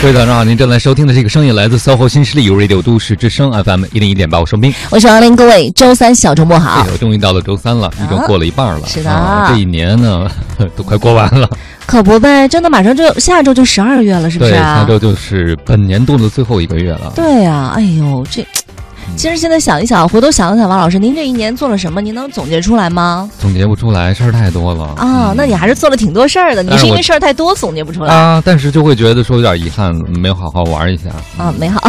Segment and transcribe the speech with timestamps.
[0.00, 4.72] 各位早上好，您正在收听的这个声音来自 SOHO 新势力 Radio 都市之声 FM 一零一点八，我生斌。
[4.90, 6.86] 我是王林，各位周三小周末好。
[7.00, 8.86] 终于到了周三了，已经过了一半了。
[8.86, 10.30] 是的啊，这一年呢
[10.76, 11.50] 都快过完了。
[11.84, 14.52] 可不呗，真的马上就下周就十二月了，是不是？
[14.52, 17.12] 下周就是本年度的最后一个月了。
[17.16, 18.46] 对呀、哎呦，这
[19.16, 22.00] 其实现在想一想，回头想一想，王老师，您这一年做了什么？
[22.00, 23.28] 您能总结出来吗？
[23.38, 26.62] 总结不出来，事儿太多了啊，那你还是做了挺多事儿的。
[26.62, 31.10] 你是因为事儿太多总结不出来啊，但是就会觉得说有点遗憾，没有好好玩一下。
[31.36, 31.52] 啊？
[31.58, 31.80] 没好，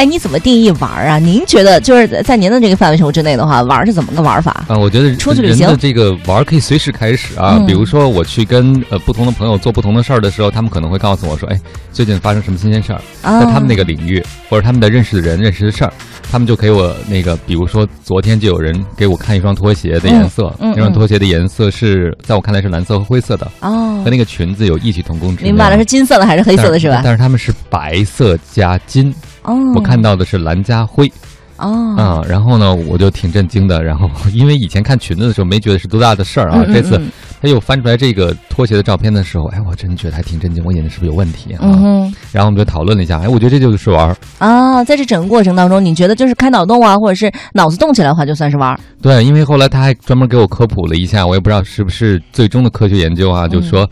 [0.00, 1.18] 哎，你怎么定义玩儿啊？
[1.18, 4.64] 您觉得就是在您的这个范围之内的话，玩儿是怎么个玩法？
[4.66, 7.58] 啊，我觉得出去旅行的这个玩儿可以随时开始啊。
[7.58, 11.60] 嗯比如说我去跟呃不同的朋友做不同的事儿的时候，他们可能会告诉我说，哎，
[11.92, 15.92] 最近发生什么新鲜事儿，啊在他们那个领域或者他们的认识的人认识的事儿，
[16.32, 25.52] 他们就给我那个，比如说昨天就有人给我看一双拖鞋的颜色，嗯嗯那双拖鞋的颜色是在我看来是蓝色和灰色的，哦和，那个裙子有异曲同工之妙。
[25.52, 27.00] 明白了，是金色的还是黑色的，但是吧？
[27.04, 31.10] 但是他们是白色加金，哦，我看到的是蓝家辉。
[31.56, 33.82] 哦，啊、然后呢，我就挺震惊的。
[33.82, 41.60] 然后因为以前看裙子的时候没觉得是多大的事儿啊，嗯嗯这次嗯他又翻出来这个拖鞋的照片的时候，哎，我真觉得还挺震惊，我眼睛是不是有问题啊？
[41.62, 42.12] 嗯。
[42.32, 44.16] 然后我们就讨论了一下，哎，我觉得这就是玩儿。
[44.38, 48.78] 啊，在这整个过程当中，你觉得就是开脑洞啊，或者是脑子动起来的话，就算是玩儿。
[49.00, 53.88] 对，因为后来他还专门给我科普了一下，我也不知道是不是最终的科学研究啊，嗯就说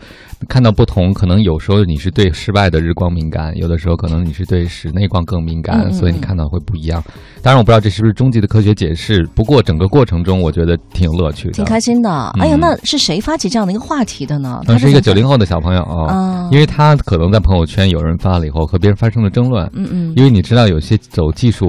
[0.47, 7.03] 看到不同，可能有时候你是对室外的日光敏感，有的时候可能你是对室内光更敏感，嗯嗯所以你看到会不一样。
[7.41, 11.53] 当然，我不知道这是不是终极的科学解释，不过整个过程中我觉得挺有乐趣的。
[11.53, 12.09] 挺开心的。
[12.35, 14.61] 嗯哎呀，那是谁发起这样的一个话题的呢？
[14.67, 19.65] 他，是一个九零零后的小朋友啊、啊，因为他可能在朋友圈有人发了以后，和别人发生了争论。
[19.73, 21.67] 嗯嗯因为你知道，有些走技术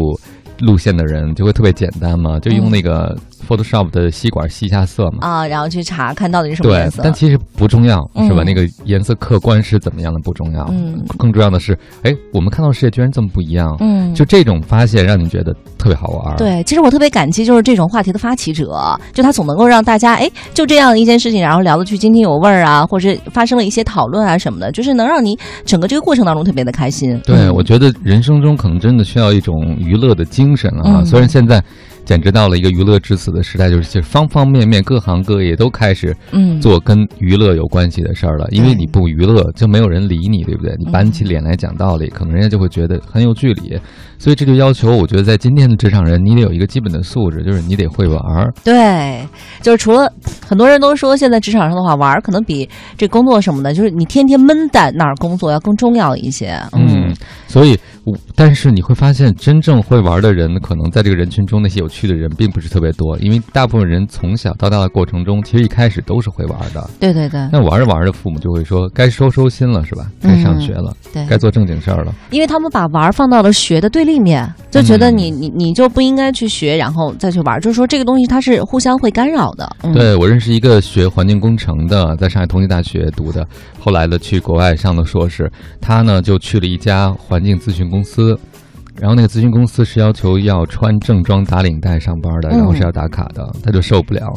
[0.58, 3.16] 路线的人就会特别简单嘛，就用嗯那个
[3.50, 5.18] Photoshop 的吸管吸一下色嘛。
[5.22, 7.02] 啊，然后去查看到底是什么对颜，色。
[7.02, 8.42] 但其实不重要，是吧？
[8.42, 27.20] 嗯那个颜色客观是怎么样的不重要，嗯更重要的是，哎，我们看到的世界居然这么不一样，嗯，就这种发现让你觉得特别好玩。，对，其实我特别感激，就是这种话题的发起者，就他总能够让大家，哎，就这样一件事情，然后聊得去津津有味儿啊，或者是发生了一些讨论啊什么的，就是能让你整个这个过程当中特别的开心。
[27.24, 31.00] 对，嗯我觉得人生中可能真的需要一种娱乐的精神啊。
[31.00, 31.62] 嗯虽然现在
[32.10, 38.48] 简直到了一个娱乐至死的时代，就是其实方方面面、各行各业都开始嗯，做跟娱乐有关系的事儿了。
[38.50, 40.74] 因为你不娱乐，就没有人理你，对不对？
[40.76, 43.78] 你板起脸来讲道理，可能人家就会觉得很有距离。
[44.18, 48.52] 所以这就要求，我觉得在今天的职场人，你得有一个基本的素质，就是你得会玩儿。
[48.64, 49.24] 对，
[49.62, 50.12] 就是除了
[50.44, 52.68] 很多人都说现在职场上的话，玩儿可能比
[52.98, 56.60] 这工作什么的，就是你天天闷在那儿工作要更重要一些。
[56.72, 56.99] 嗯，
[57.46, 66.88] 所以，我但是你会发现，真正会玩的人，可能在这个人群中，那些有趣的人并不是特别多，因为大部分人从小到大的过程中，其实一开始都是会玩的。
[67.00, 70.06] 对对对那玩着玩着，父母就会说，该收收心了，是吧？
[70.22, 72.14] 该上学了，对，该做正经事儿了。
[72.30, 79.68] 因为他们把玩儿放到了学的对立面，就觉得嗯你、你你就不应该去学，然后再去玩，就是说这个东西它是互相会干扰的。
[79.82, 83.46] 嗯、，对我认识一个学环境工程的，在上海同济大学读的，
[83.78, 85.50] 后来的去国外上的硕士，
[85.80, 88.38] 他呢就去了一家环境咨询公司。
[88.96, 94.30] 然后那个咨询公司是要求要穿正装打领带上班的，嗯然后是要打卡的，他就受不了，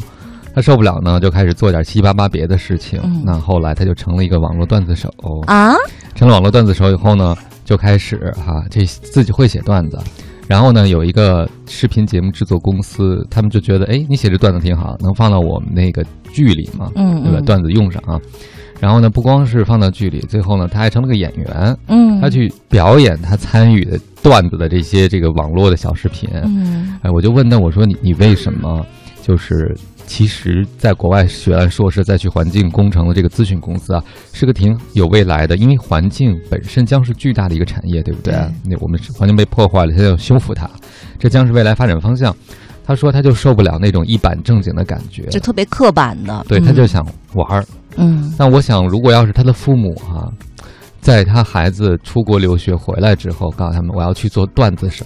[0.54, 2.98] 他受不了呢，就开始做点七七八八别的事情。
[3.04, 5.10] 嗯那后来他就成了一个网络段子手，
[5.46, 5.74] 啊，
[6.14, 9.98] 成了网络段子手以后呢，就开始哈、这自己会写段子。
[10.46, 16.02] 然后呢，有一个视频节目制作公司，他们就觉得，哎，你写这段子挺好，能放到我们那个
[16.32, 16.90] 剧里吗？
[16.94, 17.38] 嗯对吧？
[17.40, 18.20] 嗯段子用上啊。
[18.84, 26.28] 然后呢，不光是放到剧里，最后呢，他还成了个演员，嗯，他去表演他参与的段子的这些这个网络的小视频。
[26.34, 28.84] 嗯哎，我就问他，我说你你为什么
[29.22, 29.74] 就是
[30.04, 38.34] 其实在国外学完硕士再去环境工程的这个咨询公司啊，是个挺有未来的，因为环境本身将是巨大的一个产业，对不对？
[38.66, 40.68] 那我们是环境被破坏了，现在要修复它，
[41.18, 42.36] 这将是未来发展方向。
[42.86, 46.44] 他说他就受不了那种一板正经的感觉，就特别刻板的。
[46.46, 47.02] 对，嗯他就想
[47.32, 47.62] 玩儿。
[47.62, 47.66] 嗯
[47.96, 50.30] 嗯，那我想，如果要是他的父母哈、
[51.00, 55.04] 在他孩子出国留学回来之后，告诉他们我要去做段子手，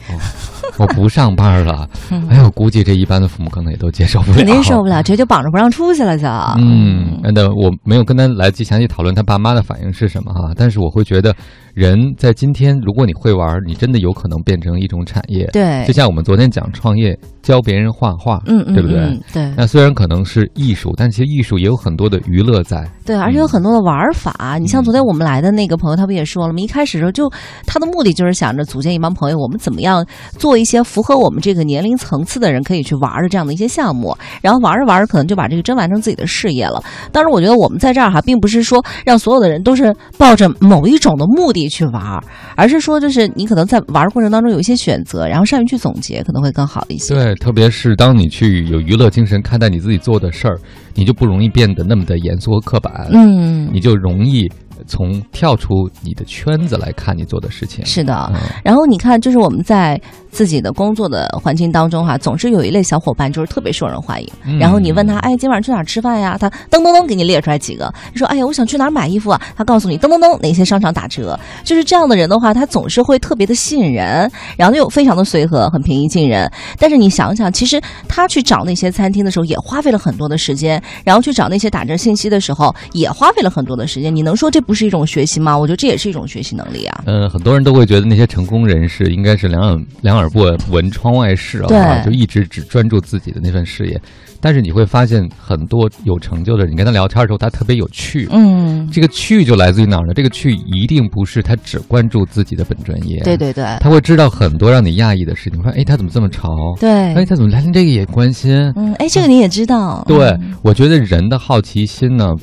[0.78, 6.26] 我不上班了，嗯哎我，估计这一般的父母可能也都接受不了，肯定受不了，直接就绑着不让出去了就。
[6.58, 11.34] 嗯，那我没有跟他来及详细讨论他爸妈的反应是什么哈，但是我会觉得，
[11.74, 15.46] 人在今天，如果你会玩，你真的有可能变成一种产业。
[15.52, 18.98] 对就，像我们昨天讲创业，教别人画画，嗯嗯，对不对？
[19.00, 22.86] 嗯对那虽然可能是艺术，但其实艺术也有很多的娱乐在。
[23.04, 24.58] 对，而且有很多的玩儿法。
[24.60, 26.60] 你像昨天我们来的那个朋友，他不也说了吗？
[26.60, 27.30] 一开始的时候就
[27.66, 30.04] 他的目的就是想着组建一帮朋友，我们怎么样
[30.38, 36.82] 做一些符合我们这个年龄层次的人可以去玩的这样的一些项目，然后玩着玩着，可能就把这个真完成自己的事业了。
[37.12, 42.22] 当然，我觉得我们在这儿哈，并不是说让所有的人都是抱着某一种的目的去玩，
[42.56, 47.14] 而是说就是你可能在玩的过程当中有一些选择，然后善于去总结，可能会更好一些。
[47.14, 50.58] 对，特别是当你去有娱乐精神看待你自己做的事儿，
[50.94, 54.50] 你就不容易变得那么的严肃和刻板，嗯，你就容易。
[54.86, 58.30] 从跳出你的圈子来看你做的事情，是的。
[58.64, 64.58] 然后你看，就是我们在自己的工作的环境当中哈，总是有一类小伙伴就是特别受人欢迎。
[64.58, 66.36] 然后你问他，哎，今晚去哪儿吃饭呀？
[66.38, 67.92] 他噔噔噔给你列出来几个。
[68.12, 69.40] 你说，哎呀，我想去哪儿买衣服啊？
[69.56, 71.38] 他告诉你，噔噔噔哪些商场打折。
[71.64, 76.50] 就是这样的人的话，他总是会特别的吸引人，然后又非常的随和，很平易近人。
[76.78, 84.14] 但是你想想，其实他去找那些餐厅的时候，也花费了很多的时间；然后去找那些打折信息的时候，也花费了很多的时间。
[84.14, 85.58] 你能说这不是一种学习吗？
[85.58, 87.02] 我觉得这也是一种学习能力啊。
[87.06, 93.98] 嗯，很多人都会觉得那些成功人士应该是两耳两耳不闻窗外事啊，就一直只专注自己的那份事业。
[94.40, 98.28] 但是你会发现，很多有成就的人，你跟他聊天的时候，他特别有趣。
[98.30, 100.12] 嗯，这个趣就来自于哪儿呢？
[100.14, 103.18] 这个趣一定不是他只关注自己的本专业。
[103.24, 105.62] 对对对，他会知道很多让你讶异的事情。
[105.62, 106.50] 说，哎，他怎么这么潮？
[106.78, 108.52] 对，哎，他怎么连这个也关心？
[108.76, 110.04] 嗯，哎，这个你也知道。
[110.06, 112.36] 对，我觉得人的好奇心呢。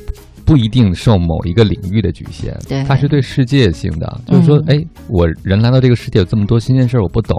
[0.46, 4.22] 不一定受某一个领域的局限，对，它是对世界性的。
[4.28, 7.36] 就是说，哎，我人来到这个世界有这么多新鲜事儿，我不懂。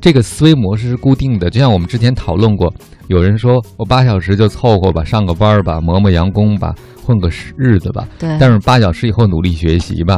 [0.00, 2.72] 这个思维模式是固定的，就像我们之前讨论过，
[3.06, 6.74] 有人说我八小时就凑合吧，上个班儿吧，磨磨洋工吧，
[7.04, 8.06] 混个日子吧。
[8.18, 10.16] 对，但是八小时以后努力学习吧。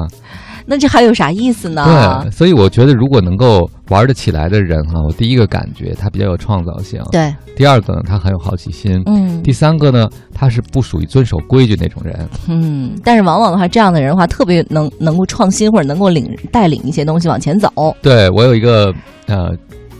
[0.70, 2.22] 那这还有啥意思呢？
[2.22, 7.02] 对，所以我觉得，如果能够玩得起来的人哈，我第一个感觉他比较有创造性。
[7.10, 9.02] 对，第二个呢，他很有好奇心。
[9.06, 12.28] 嗯，第三个呢，他是不属于遵守规矩那种人。
[12.48, 17.70] 嗯，但是往往的话，这样的人的话，特别能能够创新或者能够领带领一些东西往前走。
[18.02, 18.94] 对我有一个
[19.24, 19.48] 呃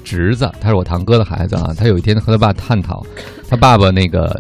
[0.04, 1.72] 侄子，他是我堂哥的孩子啊。
[1.74, 3.02] 他有一天和他爸探讨，
[3.48, 4.38] 他爸爸那个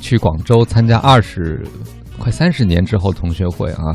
[0.00, 1.62] 去广州参加二十
[2.18, 3.94] 快三十年之后同学会啊。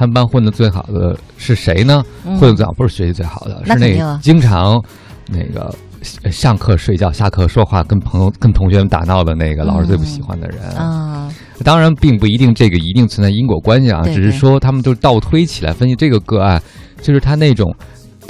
[0.00, 2.02] 他们班混的最好的是谁呢？
[2.24, 4.82] 混的最好不是学习最好的，是那个经常
[5.28, 5.76] 那个
[6.32, 11.30] 上课睡觉、下课说话、跟朋友、跟同学们打闹的那个老师最不喜欢的人啊。
[11.62, 16.58] 当然，并不一定这个一定存在因果关系啊，只是说他们就倒推起来分析这个个案，
[17.02, 17.70] 就是他那种。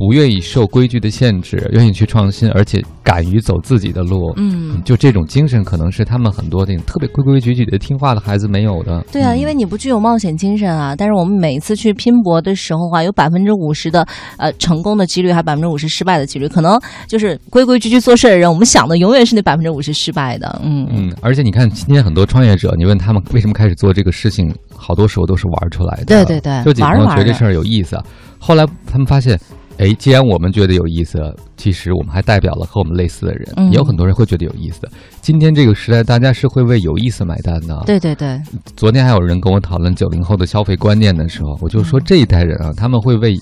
[0.00, 4.32] 不愿意受规矩的限制，愿意去创新，而且敢于走自己的路。
[4.38, 9.04] 嗯，就这种精神，可能是他们很多那种特别规规矩矩的听话的孩子没有的。
[9.12, 10.96] 对啊，因为你不具有冒险精神啊。
[10.96, 14.02] 但是我们每一次去拼搏的时候啊，有百分之五十的
[14.38, 16.48] 呃成功的几率，还百分之五十失败的几率。
[16.48, 20.58] 可能就是规规矩矩做事的人，我们想的永远是那百分之五十失败的。
[20.64, 26.04] 嗯嗯，而且你看今天很多创业者，你问他们为什么开始做这个事情，好多时候都是玩出来的。
[26.06, 28.02] 对对对，就几个朋友觉得这事儿有意思，
[28.38, 29.38] 后来他们发现。
[29.80, 31.18] 哎，既然我们觉得有意思，
[31.56, 34.86] 其实我们还代表了和我们类似的人，也有很多人会觉得有意思。
[35.22, 37.82] 今天这个时代，大家是会为有意思买单的。
[37.86, 38.38] 对对对。
[38.76, 43.34] 昨天还有人跟我讨论九零后的消费观念的时候，我就说这一代人啊，他们会为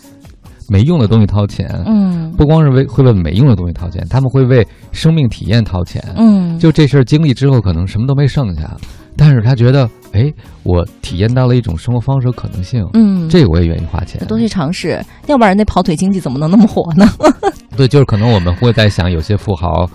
[0.68, 1.68] 没用的东西掏钱。
[1.86, 2.32] 嗯。
[2.36, 6.00] 不光是为会为没用的东西掏钱，他们会为生命体验掏钱。
[6.16, 6.56] 嗯。
[6.56, 8.76] 就这事儿经历之后，可能什么都没剩下。
[9.18, 10.32] 但是他觉得，哎，
[10.62, 17.06] 我体验到了一种生活方式和可能性，嗯，这个我也愿意花钱，多去尝试，要不然那跑腿经济怎么能那么火呢？
[17.76, 19.90] 对，就是可能我们会在想，有些富豪。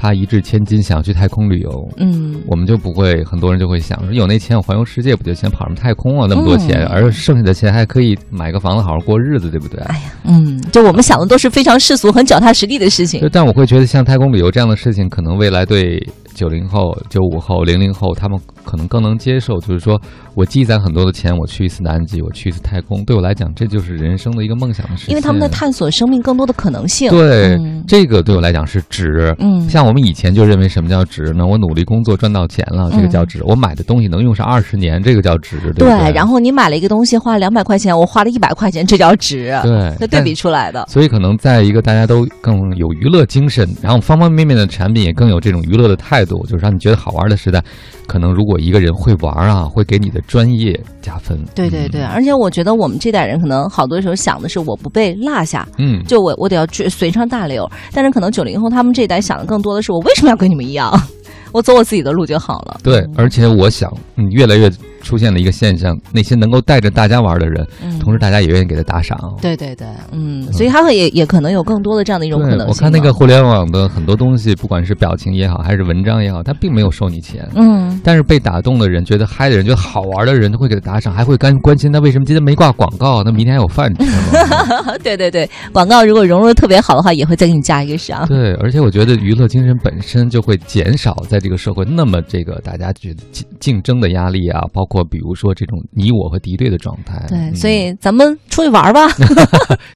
[0.00, 5.50] 他一掷千金想去太空旅游，嗯，我们就不会，很多人就会想说，有那钱我环游世界不就行？
[5.50, 6.28] 跑什么太空啊？
[6.30, 9.80] 那么多钱，而剩下的钱还可以买个房子好好过日子，对不对？
[9.86, 13.28] 哎呀，嗯，就我们想的都是非常世俗、很脚踏实地的事情。
[13.32, 16.00] 但我会觉得，像太空旅游这样的事情，可能未来对
[16.38, 19.58] 九零后、九五后、零零后他们可能更能接受。
[19.58, 20.00] 就是说
[20.36, 25.10] 我积攒很多的钱，我去一次南极，我去一次太空，对我来讲，这就是人生的一个梦想的事情。
[25.10, 27.10] 因为他们在探索生命更多的可能性。
[27.10, 29.34] 对，这个对我来讲是值。
[29.40, 29.88] 嗯，像。
[29.88, 31.46] 我们以前就认为什么叫值呢？
[31.46, 36.12] 我努力工作赚到钱了，这个叫值；我买的东西能用上二十年，这个叫值，对不对？
[36.12, 39.58] 然后你买了一个东西花两百块钱，我花了一百块钱，这叫值。
[39.62, 40.84] 对，那对比出来的。
[40.90, 47.62] 所以可能在一个大家都更有娱乐精神，然后方方面面的产品也更有这种娱乐的态度，就是让你觉得好玩的时代。
[48.06, 51.38] 可能如果一个人会玩啊，会给你的专业加分。
[51.54, 57.68] 对对对，而且我觉得我们这代人可能好多时候想的是我不被落下，嗯，就我我得要追随上大流。
[57.92, 60.90] 但是可能九零后他们这一代想的更多的是我为什么要跟你们一样，
[61.52, 62.80] 我走我自己的路就好了。
[62.82, 64.70] 对，而且我想，嗯，越来越
[65.08, 69.18] 出现了一个现象，那些能够带着大家玩的人，嗯同时大家也愿意给他打赏。
[69.40, 72.66] 对对对，嗯，所以他会也也可能有更多的这样的一种可能性。
[72.68, 77.48] 我看那个互联网的很多东西，不管是表情也好，还是文章也好，他并没有收你钱。
[77.54, 84.94] 嗯，但是被打动的人、觉得嗨的人、觉得好玩的人，都会给他打赏，还会关关心他为什么今天没挂广告，那明天还有饭吃吗？
[85.02, 88.26] 对对对，广告如果融入的特别好的话，也会再给你加一个赏。
[88.28, 97.24] 对，而且我觉得娱乐精神本身就会减少在这个社会那么这个大家觉得竞竞争的压力啊，包括比如说这种你我和敌对的状态。
[97.28, 99.08] 对，嗯所以咱们出去玩吧。